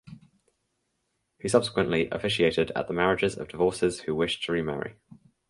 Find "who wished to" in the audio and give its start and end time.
4.01-4.51